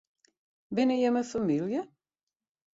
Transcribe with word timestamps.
Binne 0.71 0.95
jimme 1.01 1.23
famylje? 1.29 1.87